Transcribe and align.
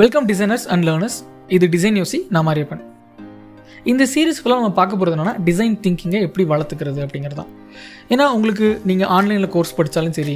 Welcome 0.00 0.26
designers 0.28 0.64
and 0.72 0.84
learners 0.86 1.14
இது 1.56 1.66
design 1.74 1.98
யோசி 1.98 2.18
நான் 2.34 2.44
மாரியப்பன். 2.46 2.80
இந்த 3.90 4.04
சீரீஸ் 4.14 4.38
ஃபுல்லாக 4.40 4.60
நம்ம 4.60 4.74
பார்க்க 4.78 4.98
போகிறது 5.00 5.14
என்னன்னா 5.16 5.32
டிசைன் 5.46 5.76
திங்கிங்கை 5.84 6.20
எப்படி 6.26 6.44
வளர்த்துக்கிறது 6.50 7.00
அப்படிங்கிறது 7.04 7.38
தான். 7.40 7.52
ஏன்னா 8.12 8.24
உங்களுக்கு 8.36 8.66
நீங்கள் 8.90 9.10
ஆன்லைனில் 9.16 9.50
கோர்ஸ் 9.54 9.72
படித்தாலும் 9.78 10.16
சரி 10.18 10.34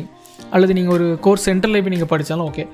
அல்லது 0.55 0.77
நீங்கள் 0.79 0.95
ஒரு 0.97 1.09
கோர்ஸ் 1.27 1.45
சென்டரில் 1.49 1.81
போய் 1.87 1.95
நீங்கள் 1.95 2.11
படித்தாலும் 2.13 2.47
ஓகே 2.51 2.65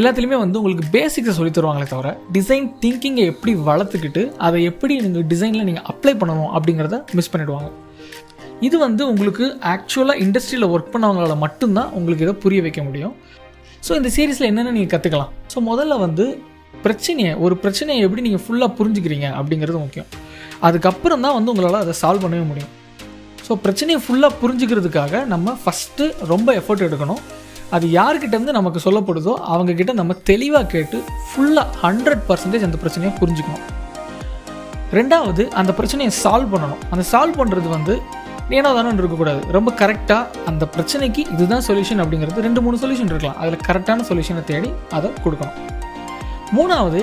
எல்லாத்துலேயுமே 0.00 0.38
வந்து 0.44 0.60
உங்களுக்கு 0.60 0.86
பேசிக்ஸை 0.96 1.34
சொல்லி 1.38 1.54
தருவாங்களே 1.56 1.88
தவிர 1.94 2.12
டிசைன் 2.36 2.68
திங்கிங்கை 2.84 3.24
எப்படி 3.32 3.54
வளர்த்துக்கிட்டு 3.70 4.24
அதை 4.48 4.60
எப்படி 4.70 4.96
நீங்கள் 5.06 5.26
டிசைனில் 5.32 5.68
நீங்கள் 5.70 5.88
அப்ளை 5.94 6.14
பண்ணணும் 6.22 6.52
அப்படிங்கிறத 6.58 7.00
மிஸ் 7.20 7.32
பண்ணிவிடுவாங்க 7.34 7.70
இது 8.68 8.78
வந்து 8.86 9.02
உங்களுக்கு 9.14 9.48
ஆக்சுவலாக 9.74 10.22
இண்டஸ்ட்ரியில் 10.26 10.70
ஒர்க் 10.74 10.94
பண்ணவங்களால் 10.94 11.42
மட்டும்தான் 11.46 11.90
உங்களுக்கு 11.98 12.26
இதை 12.28 12.36
புரிய 12.46 12.60
வைக்க 12.68 12.82
முடியும். 12.88 13.16
ஸோ 13.88 13.94
இந்த 13.98 14.10
சீரீஸில் 14.14 14.48
என்னென்ன 14.48 14.72
நீங்கள் 14.76 14.92
கற்றுக்கலாம் 14.94 15.30
ஸோ 15.52 15.58
முதல்ல 15.68 15.94
வந்து 16.06 16.24
பிரச்சனையை 16.86 17.30
ஒரு 17.44 17.54
பிரச்சனையை 17.62 18.00
எப்படி 18.06 18.22
நீங்கள் 18.26 18.42
ஃபுல்லாக 18.46 18.70
புரிஞ்சுக்கிறீங்க 18.78 19.26
அப்படிங்கிறது 19.38 19.78
முக்கியம். 19.84 20.08
அதுக்கப்புறம் 20.66 21.22
தான் 21.24 21.36
வந்து 21.36 21.50
உங்களால் 21.52 21.78
அதை 21.84 21.94
சால்வ் 22.00 22.24
பண்ணவே 22.24 22.44
முடியும். 22.50 22.72
ஸோ 23.46 23.54
பிரச்சனையை 23.64 24.00
ஃபுல்லாக 24.04 24.38
புரிஞ்சுக்கிறதுக்காக 24.42 25.22
நம்ம 25.32 25.54
ஃபஸ்ட்டு 25.62 26.06
ரொம்ப 26.32 26.48
எஃபர்ட் 26.60 26.84
எடுக்கணும். 26.88 27.22
அது 27.76 27.86
யார்கிட்டேருந்து 27.98 28.58
நமக்கு 28.58 28.80
சொல்லப்படுதோ 28.86 29.32
அவங்கக்கிட்ட 29.54 29.94
நம்ம 30.00 30.12
தெளிவாக 30.30 30.66
கேட்டு 30.74 30.98
ஃபுல்லாக 31.30 31.66
ஹண்ட்ரட் 31.84 32.22
பர்சன்டேஜ் 32.28 32.66
அந்த 32.68 32.80
பிரச்சனையை 32.84 33.12
புரிஞ்சுக்கணும். 33.20 33.64
ரெண்டாவது 34.98 35.42
அந்த 35.62 35.72
பிரச்சனையை 35.78 36.12
சால்வ் 36.22 36.52
பண்ணணும். 36.54 36.82
அந்த 36.92 37.04
சால்வ் 37.12 37.38
பண்ணுறது 37.40 37.68
வந்து 37.76 37.96
ஏனோ 38.56 38.68
தானே 38.76 38.90
இருக்கக்கூடாது. 39.00 39.40
ரொம்ப 39.56 39.70
கரெக்டாக 39.80 40.44
அந்த 40.50 40.64
பிரச்சனைக்கு 40.74 41.22
இதுதான் 41.34 41.64
சொல்யூஷன் 41.66 42.00
அப்படிங்கிறது 42.02 42.44
ரெண்டு 42.46 42.60
மூணு 42.64 42.76
சொல்யூஷன் 42.82 43.10
இருக்கலாம். 43.12 43.38
அதில் 43.42 43.64
கரெக்டான 43.68 44.06
சொல்யூஷனை 44.10 44.42
தேடி 44.50 44.70
அதை 44.98 45.08
கொடுக்கணும். 45.24 45.58
மூணாவது 46.56 47.00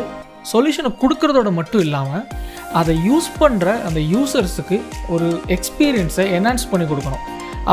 சொல்யூஷனை 0.51 0.91
கொடுக்கறதோட 1.03 1.49
மட்டும் 1.59 1.83
இல்லாமல் 1.85 2.25
அதை 2.79 2.93
யூஸ் 3.09 3.29
பண்ணுற 3.41 3.67
அந்த 3.87 3.99
யூசர்ஸுக்கு 4.13 4.77
ஒரு 5.15 5.27
எக்ஸ்பீரியன்ஸை 5.57 6.25
என்ஹான்ஸ் 6.37 6.69
பண்ணி 6.71 6.87
கொடுக்கணும். 6.91 7.23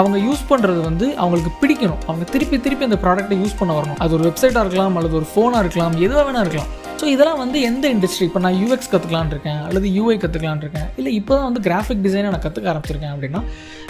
அவங்க 0.01 0.19
யூஸ் 0.27 0.45
பண்ணுறது 0.51 0.81
வந்து 0.91 1.07
அவங்களுக்கு 1.23 1.53
பிடிக்கணும். 1.63 2.03
அவங்க 2.09 2.25
திருப்பி 2.35 2.59
திருப்பி 2.67 2.89
அந்த 2.89 2.99
ப்ராடக்ட்டை 3.05 3.37
யூஸ் 3.43 3.59
பண்ண 3.59 3.73
வரணும். 3.79 3.99
அது 4.05 4.15
ஒரு 4.19 4.25
வெப்சைட்டாக 4.29 4.65
இருக்கலாம் 4.65 4.97
அல்லது 5.01 5.17
ஒரு 5.21 5.29
ஃபோனாக 5.33 5.65
இருக்கலாம் 5.65 5.97
எதுவாக 6.07 6.25
வேணா 6.29 6.43
இருக்கலாம். 6.45 6.71
ஸோ 7.03 7.07
இதெல்லாம் 7.07 7.39
வந்து 7.39 7.61
எந்த 7.61 7.95
இண்டஸ்ட்ரி 7.95 8.23
இப்போ 8.23 8.39
நான் 8.39 8.55
யூஎக்ஸ் 8.55 8.91
கற்றுக்கலான் 8.91 9.31
இருக்கேன் 9.31 9.59
அல்லது 9.59 9.87
யூஐ 9.89 10.15
கற்றுக்கலான் 10.25 10.61
இருக்கேன் 10.61 10.89
இல்லை 10.97 11.15
இப்போ 11.15 11.35
தான் 11.35 11.45
வந்து 11.45 11.61
கிராஃபிக் 11.61 12.03
டிசைனை 12.05 12.29
நான் 12.29 12.45
கற்றுக்க 12.45 12.73
ஆரம்பிச்சிருக்கேன் 12.73 13.13
அப்படின்னா 13.15 13.41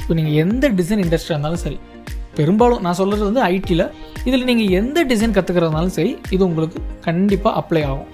இப்போ 0.01 0.15
நீங்கள் 0.15 0.33
எந்த 0.33 0.69
டிசைன் 0.69 1.03
இண்டஸ்ட்ரியாக 1.03 1.37
இருந்தாலும் 1.37 1.57
சரி 1.57 1.79
பெரும்பாலும் 2.35 2.81
நான் 2.81 2.93
சொல்கிறது 2.93 3.25
வந்து 3.25 3.43
ஐடியில் 3.43 3.85
இதில் 4.25 4.45
நீங்கள் 4.45 4.69
எந்த 4.69 5.05
டிசைன் 5.05 5.35
கற்றுக்கிறதுனாலும் 5.37 5.95
சரி 5.99 6.19
இது 6.31 6.47
உங்களுக்கு 6.47 6.83
கண்டிப்பாக 7.01 7.61
அப்ளை 7.61 7.85
ஆகும். 7.85 8.09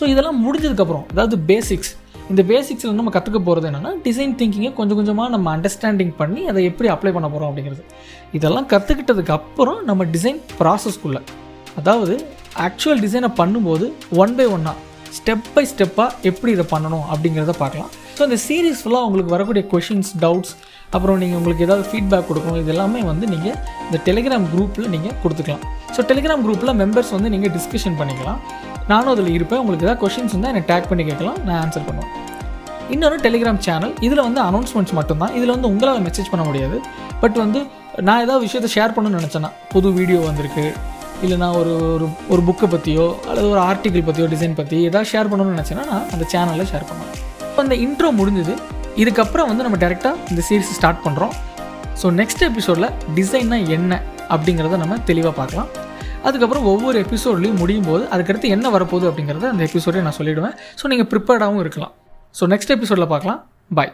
ஸோ 0.00 0.06
இதெல்லாம் 0.06 0.38
முடிஞ்சதுக்கப்புறம் 0.46 1.04
அதாவது 1.10 1.38
பேசிக்ஸ் 1.38 1.92
இந்த 2.30 2.42
பேசிக்ஸில் 2.42 2.92
நம்ம 2.92 3.10
கற்றுக்க 3.10 3.38
போகிறது 3.38 3.68
என்னென்னா 3.70 3.92
டிசைன் 4.04 4.34
திங்கிங்கை 4.34 4.74
கொஞ்சம் 4.74 4.96
கொஞ்சமாக 4.96 5.28
நம்ம 5.28 5.56
அண்டர்ஸ்டாண்டிங் 5.56 6.14
பண்ணி 6.16 6.46
அதை 6.46 6.64
எப்படி 6.64 6.88
அப்ளை 6.88 7.12
பண்ண 7.12 7.28
போகிறோம் 7.28 7.50
அப்படிங்கிறது. 7.50 7.84
இதெல்லாம் 8.32 8.68
கற்றுக்கிட்டதுக்கு 8.68 9.30
அப்புறம் 9.30 9.84
நம்ம 9.84 10.04
டிசைன் 10.04 10.40
ப்ராசஸ்க்குள்ளே 10.60 11.22
அதாவது 11.76 12.14
ஆக்சுவல் 12.66 13.02
டிசைனை 13.04 13.30
பண்ணும்போது 13.40 13.86
ஒன் 14.22 14.34
பை 14.38 14.46
ஒன்னாக 14.56 14.76
ஸ்டெப் 15.16 15.46
பை 15.54 15.64
ஸ்டெப்பாக 15.72 16.28
எப்படி 16.30 16.50
இதை 16.56 16.64
பண்ணணும் 16.72 17.04
அப்படிங்கிறத 17.12 17.52
பார்க்கலாம். 17.62 17.90
ஸோ 18.16 18.22
இந்த 18.28 18.38
சீரீஸ் 18.46 18.80
ஃபுல்லாக 18.82 19.06
உங்களுக்கு 19.08 19.32
வரக்கூடிய 19.34 19.62
கொஷின்ஸ் 19.72 20.10
டவுட்ஸ் 20.24 20.52
அப்புறம் 20.96 21.18
நீங்கள் 21.22 21.38
உங்களுக்கு 21.40 21.64
ஏதாவது 21.66 21.84
ஃபீட்பேக் 21.90 22.26
கொடுக்கணும் 22.30 22.60
இது 22.62 22.72
எல்லாமே 22.74 23.00
வந்து 23.10 23.24
நீங்கள் 23.34 23.56
இந்த 23.86 23.98
டெலிகிராம் 24.08 24.46
குரூப்பில் 24.52 24.88
நீங்கள் 24.94 25.14
கொடுத்துக்கலாம். 25.22 25.64
ஸோ 25.96 26.02
டெலிகிராம் 26.10 26.42
குரூப்பில் 26.46 26.74
மெம்பர்ஸ் 26.82 27.12
வந்து 27.16 27.30
நீங்கள் 27.34 27.52
டிஸ்கஷன் 27.56 27.96
பண்ணிக்கலாம். 28.00 28.40
நானும் 28.92 29.12
அதில் 29.14 29.32
இருப்பேன். 29.36 29.60
உங்களுக்கு 29.62 29.86
ஏதாவது 29.86 30.00
கொஷின்ஸ் 30.04 30.34
இருந்தால் 30.34 30.52
என்னை 30.54 30.64
டேக் 30.72 30.88
பண்ணி 30.90 31.04
கேட்கலாம். 31.10 31.38
நான் 31.48 31.60
ஆன்சர் 31.64 31.86
பண்ணுவேன். 31.88 32.12
இன்னொரு 32.94 33.16
டெலிகிராம் 33.24 33.62
சேனல் 33.66 33.94
இதில் 34.06 34.24
வந்து 34.26 34.40
அனௌன்ஸ்மெண்ட்ஸ் 34.48 34.94
மட்டும்தான். 34.98 35.32
இதில் 35.38 35.54
வந்து 35.56 35.70
உங்களால் 35.72 36.04
மெசேஜ் 36.08 36.30
பண்ண 36.34 36.44
முடியாது. 36.50 36.76
பட் 37.24 37.36
வந்து 37.44 37.60
நான் 38.08 38.22
ஏதாவது 38.26 38.42
விஷயத்தை 38.46 38.70
ஷேர் 38.76 38.94
பண்ணணும்னு 38.96 39.20
நினச்சேன்னா 39.20 39.50
புது 39.72 39.88
வீடியோ 39.98 40.20
வந்திருக்கு 40.28 40.64
இல்லைனா 41.24 41.48
ஒரு 41.60 41.72
ஒரு 41.94 42.06
ஒரு 42.32 42.42
புக்கை 42.48 42.66
பற்றியோ 42.74 43.06
அல்லது 43.28 43.46
ஒரு 43.54 43.60
ஆர்டிக்கிள் 43.68 44.06
பற்றியோ 44.08 44.26
டிசைன் 44.34 44.56
பற்றி 44.60 44.76
ஏதாவது 44.88 45.10
ஷேர் 45.12 45.30
பண்ணணும்னு 45.30 45.56
நினச்சேன்னா 45.56 45.84
நான் 45.90 46.06
அந்த 46.14 46.24
சேனலில் 46.32 46.70
ஷேர் 46.72 46.86
பண்ணுவேன். 46.90 47.12
இப்போ 47.48 47.60
அந்த 47.64 47.76
இன்ட்ரோ 47.86 48.10
முடிஞ்சது. 48.20 48.54
இதுக்கப்புறம் 49.02 49.48
வந்து 49.50 49.64
நம்ம 49.66 49.78
டேரெக்டாக 49.84 50.30
இந்த 50.32 50.42
சீரிஸ் 50.48 50.72
ஸ்டார்ட் 50.78 51.02
பண்ணுறோம் 51.06 51.34
ஸோ 52.00 52.06
நெக்ஸ்ட் 52.20 52.44
எபிசோடில் 52.50 52.88
டிசைன்னா 53.18 53.58
என்ன 53.76 54.00
அப்படிங்கிறத 54.34 54.78
நம்ம 54.82 54.98
தெளிவாக 55.10 55.34
பார்க்கலாம். 55.40 55.70
அதுக்கப்புறம் 56.28 56.66
ஒவ்வொரு 56.72 56.98
எபிசோட்லையும் 57.04 57.60
முடியும் 57.62 57.88
போது 57.90 58.04
அதுக்கடுத்து 58.14 58.54
என்ன 58.56 58.70
வரப்போகுது 58.76 59.08
அப்படிங்கிறத 59.10 59.48
அந்த 59.54 59.62
எபிசோடே 59.68 60.02
நான் 60.06 60.18
சொல்லிவிடுவேன் 60.18 60.56
ஸோ 60.80 60.86
நீங்கள் 60.92 61.10
ப்ரிப்பேர்டாகவும் 61.12 61.62
இருக்கலாம். 61.64 61.94
ஸோ 62.38 62.46
நெக்ஸ்ட் 62.54 62.74
எபிசோடில் 62.76 63.12
பார்க்கலாம். 63.14 63.40
பாய் 63.78 63.92